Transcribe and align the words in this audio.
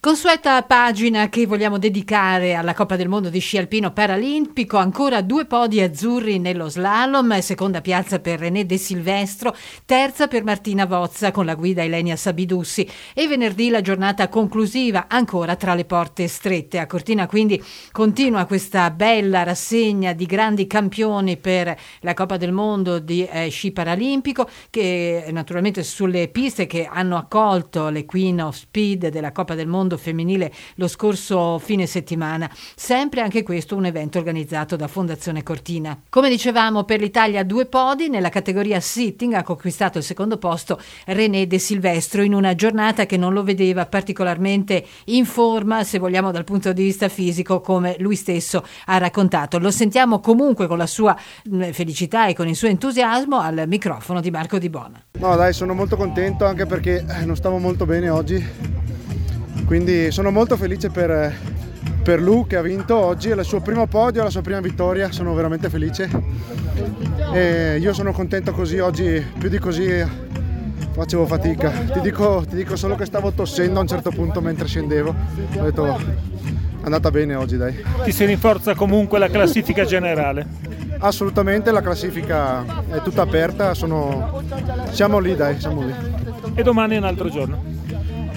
Consueta 0.00 0.62
pagina 0.62 1.28
che 1.28 1.44
vogliamo 1.44 1.76
dedicare 1.76 2.54
alla 2.54 2.72
Coppa 2.72 2.94
del 2.94 3.08
Mondo 3.08 3.30
di 3.30 3.40
sci 3.40 3.58
alpino 3.58 3.92
paralimpico, 3.92 4.76
ancora 4.76 5.22
due 5.22 5.44
podi 5.44 5.80
azzurri 5.80 6.38
nello 6.38 6.68
slalom, 6.68 7.36
seconda 7.40 7.80
piazza 7.80 8.20
per 8.20 8.38
René 8.38 8.64
De 8.64 8.78
Silvestro, 8.78 9.56
terza 9.84 10.28
per 10.28 10.44
Martina 10.44 10.86
Vozza 10.86 11.32
con 11.32 11.44
la 11.44 11.56
guida 11.56 11.82
Elenia 11.82 12.14
Sabidussi. 12.14 12.88
E 13.12 13.26
venerdì 13.26 13.70
la 13.70 13.80
giornata 13.80 14.28
conclusiva 14.28 15.06
ancora 15.08 15.56
tra 15.56 15.74
le 15.74 15.84
porte 15.84 16.28
strette. 16.28 16.78
A 16.78 16.86
Cortina 16.86 17.26
quindi 17.26 17.60
continua 17.90 18.44
questa 18.44 18.92
bella 18.92 19.42
rassegna 19.42 20.12
di 20.12 20.26
grandi 20.26 20.68
campioni 20.68 21.38
per 21.38 21.76
la 22.02 22.14
Coppa 22.14 22.36
del 22.36 22.52
Mondo 22.52 23.00
di 23.00 23.26
eh, 23.26 23.48
sci 23.48 23.72
paralimpico 23.72 24.48
che 24.70 25.26
naturalmente 25.32 25.82
sulle 25.82 26.28
piste 26.28 26.68
che 26.68 26.88
hanno 26.88 27.16
accolto 27.16 27.88
le 27.88 28.04
Queen 28.04 28.40
of 28.40 28.54
Speed 28.54 29.08
della 29.08 29.32
Coppa 29.32 29.56
del 29.56 29.66
Mondo 29.66 29.86
femminile 29.96 30.52
lo 30.74 30.88
scorso 30.88 31.58
fine 31.58 31.86
settimana. 31.86 32.50
Sempre 32.74 33.20
anche 33.20 33.42
questo 33.42 33.76
un 33.76 33.86
evento 33.86 34.18
organizzato 34.18 34.76
da 34.76 34.88
Fondazione 34.88 35.42
Cortina. 35.42 35.98
Come 36.08 36.28
dicevamo, 36.28 36.84
per 36.84 37.00
l'Italia 37.00 37.44
due 37.44 37.66
podi, 37.66 38.08
nella 38.08 38.28
categoria 38.28 38.80
sitting 38.80 39.34
ha 39.34 39.42
conquistato 39.42 39.98
il 39.98 40.04
secondo 40.04 40.38
posto 40.38 40.80
René 41.06 41.46
De 41.46 41.58
Silvestro 41.58 42.22
in 42.22 42.34
una 42.34 42.54
giornata 42.54 43.06
che 43.06 43.16
non 43.16 43.32
lo 43.32 43.42
vedeva 43.42 43.86
particolarmente 43.86 44.84
in 45.06 45.24
forma, 45.24 45.84
se 45.84 45.98
vogliamo 45.98 46.30
dal 46.30 46.44
punto 46.44 46.72
di 46.72 46.82
vista 46.82 47.08
fisico, 47.08 47.60
come 47.60 47.96
lui 47.98 48.16
stesso 48.16 48.64
ha 48.86 48.98
raccontato. 48.98 49.58
Lo 49.58 49.70
sentiamo 49.70 50.20
comunque 50.20 50.66
con 50.66 50.78
la 50.78 50.86
sua 50.86 51.16
felicità 51.72 52.26
e 52.26 52.34
con 52.34 52.48
il 52.48 52.56
suo 52.56 52.68
entusiasmo 52.68 53.38
al 53.38 53.64
microfono 53.66 54.20
di 54.20 54.30
Marco 54.30 54.58
Di 54.58 54.68
Bona. 54.68 55.02
No 55.18 55.36
dai, 55.36 55.52
sono 55.52 55.74
molto 55.74 55.96
contento 55.96 56.44
anche 56.44 56.66
perché 56.66 57.04
eh, 57.08 57.24
non 57.24 57.36
stavo 57.36 57.58
molto 57.58 57.86
bene 57.86 58.08
oggi 58.08 58.77
quindi 59.68 60.10
sono 60.10 60.30
molto 60.30 60.56
felice 60.56 60.88
per, 60.88 61.30
per 62.02 62.22
Lu 62.22 62.46
che 62.46 62.56
ha 62.56 62.62
vinto 62.62 62.96
oggi, 62.96 63.28
è 63.28 63.34
il 63.34 63.44
suo 63.44 63.60
primo 63.60 63.86
podio, 63.86 64.22
la 64.22 64.30
sua 64.30 64.40
prima 64.40 64.60
vittoria, 64.60 65.12
sono 65.12 65.34
veramente 65.34 65.68
felice 65.68 66.08
e 67.34 67.76
io 67.78 67.92
sono 67.92 68.12
contento 68.12 68.52
così, 68.52 68.78
oggi 68.78 69.22
più 69.38 69.50
di 69.50 69.58
così 69.58 70.02
facevo 70.92 71.26
fatica, 71.26 71.68
ti 71.92 72.00
dico, 72.00 72.46
ti 72.48 72.56
dico 72.56 72.76
solo 72.76 72.96
che 72.96 73.04
stavo 73.04 73.30
tossendo 73.32 73.78
a 73.78 73.82
un 73.82 73.88
certo 73.88 74.08
punto 74.08 74.40
mentre 74.40 74.66
scendevo, 74.66 75.14
ho 75.58 75.62
detto 75.62 75.86
è 75.86 76.84
andata 76.84 77.10
bene 77.10 77.34
oggi 77.34 77.58
dai. 77.58 77.76
Ti 78.04 78.10
si 78.10 78.24
rinforza 78.24 78.74
comunque 78.74 79.18
la 79.18 79.28
classifica 79.28 79.84
generale? 79.84 80.46
Assolutamente, 81.00 81.72
la 81.72 81.82
classifica 81.82 82.64
è 82.90 83.02
tutta 83.02 83.20
aperta, 83.20 83.74
sono... 83.74 84.42
siamo 84.92 85.18
lì 85.18 85.36
dai, 85.36 85.60
siamo 85.60 85.82
lì. 85.82 85.94
E 86.54 86.62
domani 86.62 86.94
è 86.94 86.98
un 86.98 87.04
altro 87.04 87.28
giorno? 87.28 87.77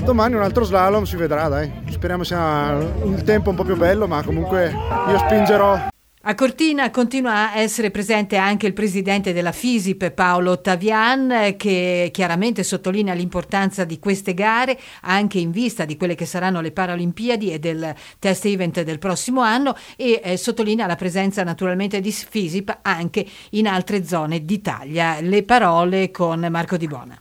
Domani 0.03 0.33
un 0.35 0.41
altro 0.41 0.63
slalom 0.63 1.03
si 1.03 1.15
vedrà, 1.15 1.47
dai. 1.47 1.71
Speriamo 1.89 2.23
sia 2.23 2.73
un 2.73 3.21
tempo 3.23 3.51
un 3.51 3.55
po' 3.55 3.63
più 3.63 3.77
bello, 3.77 4.07
ma 4.07 4.23
comunque 4.23 4.73
io 5.07 5.17
spingerò. 5.19 5.89
A 6.23 6.35
Cortina 6.35 6.91
continua 6.91 7.51
a 7.51 7.59
essere 7.59 7.89
presente 7.89 8.35
anche 8.35 8.67
il 8.67 8.73
presidente 8.73 9.33
della 9.33 9.51
FISIP 9.51 10.11
Paolo 10.11 10.61
Tavian 10.61 11.55
che 11.57 12.09
chiaramente 12.13 12.61
sottolinea 12.61 13.15
l'importanza 13.15 13.85
di 13.85 13.97
queste 13.97 14.35
gare 14.35 14.79
anche 15.01 15.39
in 15.39 15.49
vista 15.49 15.83
di 15.83 15.97
quelle 15.97 16.13
che 16.13 16.27
saranno 16.27 16.61
le 16.61 16.71
Paralimpiadi 16.71 17.51
e 17.51 17.57
del 17.57 17.95
test 18.19 18.45
event 18.45 18.83
del 18.83 18.99
prossimo 18.99 19.41
anno 19.41 19.75
e 19.95 20.21
eh, 20.23 20.37
sottolinea 20.37 20.85
la 20.85 20.95
presenza 20.95 21.43
naturalmente 21.43 21.99
di 21.99 22.11
FISIP 22.11 22.79
anche 22.83 23.25
in 23.51 23.67
altre 23.67 24.05
zone 24.05 24.45
d'Italia. 24.45 25.19
Le 25.21 25.41
parole 25.41 26.11
con 26.11 26.45
Marco 26.51 26.77
Di 26.77 26.87
Bona. 26.87 27.17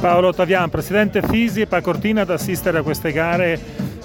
Paolo 0.00 0.28
Ottavian, 0.28 0.70
presidente 0.70 1.20
FISIP 1.20 1.70
a 1.74 1.82
Cortina 1.82 2.22
ad 2.22 2.30
assistere 2.30 2.78
a 2.78 2.82
queste 2.82 3.12
gare. 3.12 3.60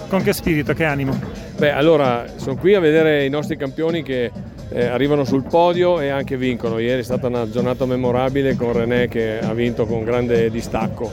Con 0.10 0.22
che 0.22 0.34
spirito, 0.34 0.74
che 0.74 0.84
animo? 0.84 1.18
Beh, 1.58 1.72
allora 1.72 2.26
sono 2.36 2.58
qui 2.58 2.76
a 2.76 2.82
vedere 2.82 3.24
i 3.24 3.30
nostri 3.30 3.56
campioni 3.56 4.04
che 4.04 4.30
eh, 4.70 4.86
arrivano 4.88 5.24
sul 5.24 5.44
podio 5.44 6.02
e 6.02 6.10
anche 6.10 6.36
vincono. 6.36 6.80
Ieri 6.80 7.00
è 7.00 7.04
stata 7.04 7.28
una 7.28 7.50
giornata 7.50 7.86
memorabile 7.86 8.58
con 8.58 8.74
René 8.74 9.08
che 9.08 9.40
ha 9.40 9.54
vinto 9.54 9.86
con 9.86 10.04
grande 10.04 10.52
distacco. 10.52 11.10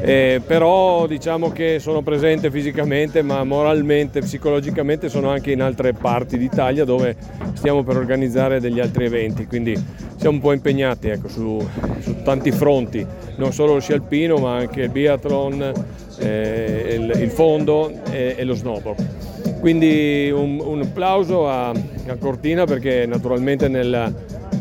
Eh, 0.00 0.42
però 0.46 1.06
diciamo 1.06 1.50
che 1.50 1.78
sono 1.80 2.02
presente 2.02 2.50
fisicamente 2.50 3.22
ma 3.22 3.42
moralmente, 3.44 4.20
psicologicamente 4.20 5.08
sono 5.08 5.30
anche 5.30 5.52
in 5.52 5.62
altre 5.62 5.94
parti 5.94 6.36
d'Italia 6.36 6.84
dove 6.84 7.16
stiamo 7.54 7.82
per 7.82 7.96
organizzare 7.96 8.60
degli 8.60 8.78
altri 8.78 9.06
eventi, 9.06 9.46
quindi 9.46 9.74
siamo 10.18 10.36
un 10.36 10.42
po' 10.42 10.52
impegnati 10.52 11.08
ecco, 11.08 11.28
su, 11.28 11.66
su, 12.00 12.22
tanti 12.22 12.50
fronti, 12.50 13.06
non 13.36 13.52
solo 13.52 13.74
lo 13.74 13.80
sci 13.80 13.92
alpino 13.92 14.36
ma 14.36 14.56
anche 14.56 14.82
il 14.82 14.90
biathlon, 14.90 15.72
eh, 16.18 16.96
il, 16.98 17.22
il, 17.22 17.30
fondo 17.30 17.90
e, 18.10 18.34
e, 18.36 18.44
lo 18.44 18.54
snowboard. 18.54 19.60
Quindi 19.60 20.30
un, 20.30 20.60
un 20.60 20.82
applauso 20.82 21.48
a, 21.48 21.70
a, 21.70 22.16
Cortina 22.18 22.64
perché 22.64 23.06
naturalmente 23.06 23.68
nella, 23.68 24.12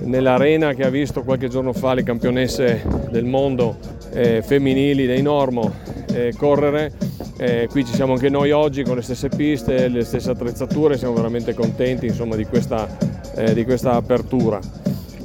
nell'arena 0.03 0.73
che 0.73 0.85
ha 0.85 0.89
visto 0.89 1.23
qualche 1.23 1.47
giorno 1.49 1.73
fa 1.73 1.93
le 1.93 2.03
campionesse 2.03 2.83
del 3.09 3.25
mondo 3.25 3.77
eh, 4.13 4.41
femminili 4.41 5.05
dei 5.05 5.21
Normo 5.21 5.71
eh, 6.13 6.33
correre. 6.37 6.93
Eh, 7.39 7.67
qui 7.69 7.85
ci 7.85 7.93
siamo 7.93 8.13
anche 8.13 8.29
noi 8.29 8.51
oggi 8.51 8.83
con 8.83 8.95
le 8.95 9.03
stesse 9.03 9.29
piste, 9.29 9.87
le 9.89 10.03
stesse 10.03 10.31
attrezzature, 10.31 10.97
siamo 10.97 11.13
veramente 11.13 11.53
contenti 11.53 12.07
insomma, 12.07 12.35
di, 12.35 12.45
questa, 12.45 12.87
eh, 13.35 13.53
di, 13.53 13.63
questa, 13.63 13.93
apertura. 13.93 14.59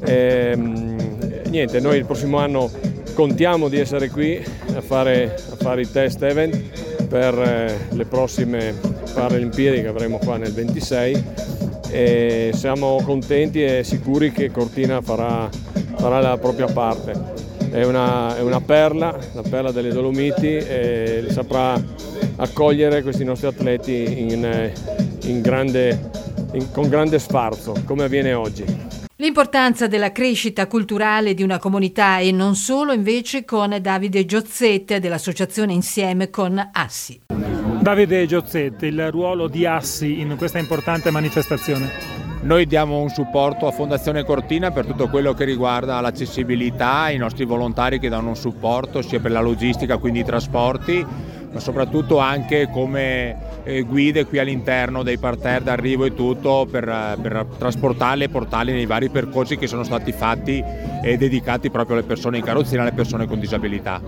Ehm, 0.05 0.97
niente, 1.49 1.81
noi 1.81 1.99
il 1.99 2.05
prossimo 2.05 2.39
anno 2.39 2.71
contiamo 3.15 3.69
di 3.69 3.79
essere 3.79 4.09
qui 4.09 4.43
a 4.75 4.81
fare, 4.81 5.35
a 5.51 5.57
fare 5.57 5.83
i 5.83 5.91
test 5.91 6.23
event 6.23 7.07
per 7.07 7.39
eh, 7.39 7.79
le 7.91 8.05
prossime 8.07 8.75
Paralimpiadi 9.15 9.83
che 9.83 9.89
avremo 9.89 10.19
qua 10.19 10.39
nel 10.39 10.53
26 10.53 11.25
e 11.91 12.51
siamo 12.55 13.03
contenti 13.05 13.62
e 13.62 13.85
sicuri 13.85 14.33
che 14.33 14.51
Cortina 14.51 15.03
farà, 15.03 15.49
farà 15.97 16.21
la 16.21 16.39
propria 16.39 16.67
parte 16.67 17.43
è 17.73 17.85
una, 17.85 18.37
è 18.37 18.43
una 18.43 18.61
perla, 18.61 19.17
la 19.33 19.41
perla 19.41 19.73
delle 19.73 19.89
Dolomiti 19.89 20.57
e 20.57 21.25
saprà 21.31 21.83
accogliere 22.37 23.03
questi 23.03 23.25
nostri 23.25 23.47
atleti 23.47 24.31
in, 24.31 24.71
in 25.23 25.41
grande, 25.41 26.11
in, 26.53 26.71
con 26.71 26.91
grande 26.91 27.19
sfarzo, 27.19 27.75
come 27.87 28.05
avviene 28.05 28.35
oggi. 28.35 28.92
L'importanza 29.22 29.87
della 29.87 30.10
crescita 30.10 30.66
culturale 30.66 31.33
di 31.33 31.44
una 31.44 31.60
comunità 31.60 32.19
e 32.19 32.33
non 32.33 32.56
solo 32.56 32.93
invece 32.93 33.44
con 33.44 33.78
Davide 33.81 34.25
Giozzette 34.25 34.99
dell'associazione 34.99 35.72
Insieme 35.72 36.28
con 36.28 36.71
Assi. 36.72 37.21
Davide 37.81 38.27
Giozzette, 38.27 38.87
il 38.87 39.12
ruolo 39.12 39.47
di 39.47 39.65
Assi 39.65 40.19
in 40.19 40.34
questa 40.37 40.59
importante 40.59 41.12
manifestazione. 41.12 41.88
Noi 42.41 42.66
diamo 42.66 42.99
un 42.99 43.11
supporto 43.11 43.69
a 43.69 43.71
Fondazione 43.71 44.25
Cortina 44.25 44.72
per 44.72 44.87
tutto 44.87 45.06
quello 45.09 45.34
che 45.34 45.44
riguarda 45.44 46.00
l'accessibilità, 46.00 47.09
i 47.11 47.16
nostri 47.16 47.44
volontari 47.44 48.00
che 48.00 48.09
danno 48.09 48.31
un 48.31 48.37
supporto 48.37 49.03
sia 49.03 49.21
per 49.21 49.31
la 49.31 49.41
logistica, 49.41 49.99
quindi 49.99 50.19
i 50.19 50.25
trasporti, 50.25 51.06
ma 51.53 51.61
soprattutto 51.61 52.19
anche 52.19 52.69
come 52.71 53.37
eh, 53.65 53.83
guide 53.83 54.27
qui 54.27 54.39
all'interno 54.39 55.03
dei 55.03 55.19
parterre 55.19 55.65
d'arrivo 55.65 56.05
e 56.05 56.15
tutto 56.15 56.67
per, 56.71 57.19
per 57.21 57.47
trasportarli 57.59 58.25
e 58.25 58.29
portarli 58.29 58.73
nei 58.73 58.87
vari 58.87 59.11
percorsi 59.11 59.57
che 59.57 59.67
sono 59.67 59.83
stati 59.83 60.12
fatti 60.12 60.62
e 61.03 61.17
dedicati 61.17 61.71
proprio 61.71 61.97
alle 61.97 62.07
persone 62.07 62.39
in 62.39 62.45
carrozzina 62.45 62.81
e 62.81 62.87
alle 62.87 62.95
persone 62.95 63.27
con 63.27 63.39
disabilità. 63.39 64.01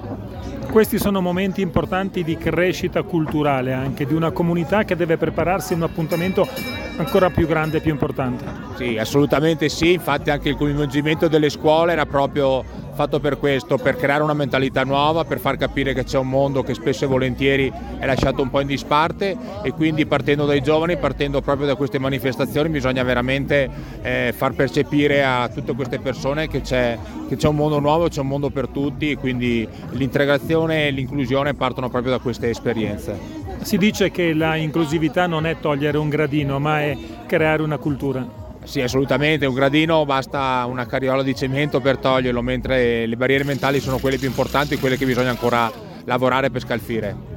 Questi 0.71 0.99
sono 0.99 1.21
momenti 1.21 1.61
importanti 1.61 2.25
di 2.25 2.37
crescita 2.37 3.03
culturale 3.03 3.73
anche 3.73 4.07
di 4.07 4.15
una 4.15 4.33
comunità 4.33 4.85
che 4.85 4.97
deve 4.97 5.17
prepararsi 5.17 5.73
a 5.73 5.77
un 5.77 5.83
appuntamento 5.83 6.49
ancora 6.97 7.31
più 7.31 7.47
grande 7.47 7.77
e 7.77 7.81
più 7.81 7.93
importante. 7.93 8.45
Sì, 8.77 8.97
assolutamente 8.99 9.69
sì, 9.69 9.93
infatti 9.93 10.31
anche 10.31 10.49
il 10.49 10.57
coinvolgimento 10.57 11.29
delle 11.29 11.49
scuole 11.49 11.93
era 11.93 12.07
proprio 12.07 12.65
fatto 12.95 13.21
per 13.21 13.39
questo, 13.39 13.77
per 13.77 13.97
creare 13.97 14.23
una 14.23 14.35
mentalità 14.35 14.85
nuova, 14.85 15.25
per 15.25 15.39
far 15.39 15.57
capire 15.57 15.93
che 15.93 16.05
c'è 16.05 16.19
un 16.19 16.29
mondo 16.29 16.63
che 16.63 16.75
spesso 16.75 17.05
e 17.05 17.09
volentieri 17.09 17.73
è 17.99 18.07
lasciato 18.07 18.41
un 18.41 18.51
po' 18.51 18.61
in 18.61 18.67
disparte 18.67 19.37
e 19.63 19.73
quindi 19.73 20.07
partendo 20.07 20.47
dai 20.47 20.63
giovani, 20.63 20.97
partendo 20.97 21.41
proprio 21.41 21.67
da 21.67 21.75
queste 21.75 21.99
manifestazioni 21.99 22.69
bisogna 22.69 23.03
veramente 23.03 23.69
eh, 24.03 24.33
far 24.35 24.55
percepire 24.55 25.25
a 25.25 25.49
tutte 25.49 25.75
queste 25.75 25.99
persone 25.99 26.49
che 26.49 26.61
c'è, 26.61 26.99
che 27.29 27.37
c'è 27.37 27.49
un 27.49 27.57
mondo 27.57 27.81
nuovo, 27.81 28.09
c'è 28.09 28.21
un 28.21 28.29
mondo 28.29 28.51
per 28.51 28.69
tutti 28.69 29.11
e 29.11 29.17
quindi 29.17 29.67
l'integrazione 29.91 30.87
e 30.87 30.91
l'inclusione 30.91 31.55
partono 31.55 31.89
proprio 31.89 32.13
da 32.13 32.19
queste 32.19 32.49
esperienze. 32.49 33.43
Si 33.63 33.77
dice 33.79 34.11
che 34.11 34.35
la 34.35 34.57
inclusività 34.57 35.27
non 35.27 35.47
è 35.47 35.59
togliere 35.59 35.99
un 35.99 36.09
gradino 36.09 36.59
ma 36.59 36.81
è 36.83 36.97
creare 37.27 37.63
una 37.63 37.79
cultura. 37.79 38.44
Sì, 38.65 38.81
assolutamente, 38.81 39.47
un 39.47 39.55
gradino 39.55 40.05
basta 40.05 40.65
una 40.67 40.87
carriola 40.87 41.23
di 41.23 41.35
cemento 41.35 41.81
per 41.81 41.99
toglierlo, 41.99 42.43
mentre 42.43 43.07
le 43.07 43.17
barriere 43.17 43.45
mentali 43.45 43.79
sono 43.79 43.99
quelle 43.99 44.19
più 44.19 44.27
importanti, 44.27 44.79
quelle 44.79 44.97
che 44.97 45.05
bisogna 45.05 45.31
ancora 45.31 45.71
lavorare 46.05 46.51
per 46.51 46.63
scalfire. 46.63 47.34